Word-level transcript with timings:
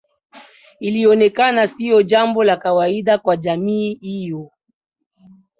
Ilionekana 0.79 1.67
sio 1.67 2.01
jambo 2.03 2.43
la 2.43 2.57
kawaida 2.57 3.17
kwa 3.17 3.37
jamii 3.37 3.93
hiyo 4.01 4.51